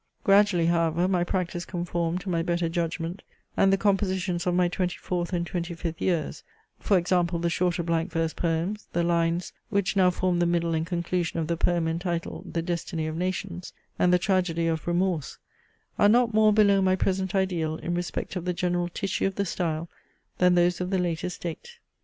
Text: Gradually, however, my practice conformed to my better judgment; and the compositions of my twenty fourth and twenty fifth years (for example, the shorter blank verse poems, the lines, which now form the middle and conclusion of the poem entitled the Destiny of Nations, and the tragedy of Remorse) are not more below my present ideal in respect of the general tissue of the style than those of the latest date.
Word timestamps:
Gradually, 0.23 0.65
however, 0.65 1.07
my 1.07 1.23
practice 1.23 1.63
conformed 1.63 2.21
to 2.21 2.29
my 2.31 2.41
better 2.41 2.67
judgment; 2.67 3.21
and 3.55 3.71
the 3.71 3.77
compositions 3.77 4.47
of 4.47 4.55
my 4.55 4.67
twenty 4.67 4.97
fourth 4.97 5.31
and 5.31 5.45
twenty 5.45 5.75
fifth 5.75 6.01
years 6.01 6.43
(for 6.79 6.97
example, 6.97 7.37
the 7.37 7.51
shorter 7.51 7.83
blank 7.83 8.11
verse 8.11 8.33
poems, 8.33 8.87
the 8.93 9.03
lines, 9.03 9.53
which 9.69 9.95
now 9.95 10.09
form 10.09 10.39
the 10.39 10.47
middle 10.47 10.73
and 10.73 10.87
conclusion 10.87 11.39
of 11.39 11.45
the 11.45 11.55
poem 11.55 11.87
entitled 11.87 12.51
the 12.51 12.63
Destiny 12.63 13.05
of 13.05 13.15
Nations, 13.15 13.73
and 13.99 14.11
the 14.11 14.17
tragedy 14.17 14.65
of 14.65 14.87
Remorse) 14.87 15.37
are 15.99 16.09
not 16.09 16.33
more 16.33 16.51
below 16.51 16.81
my 16.81 16.95
present 16.95 17.35
ideal 17.35 17.75
in 17.75 17.93
respect 17.93 18.35
of 18.35 18.45
the 18.45 18.53
general 18.53 18.89
tissue 18.89 19.27
of 19.27 19.35
the 19.35 19.45
style 19.45 19.87
than 20.39 20.55
those 20.55 20.81
of 20.81 20.89
the 20.89 20.97
latest 20.97 21.41
date. 21.43 21.77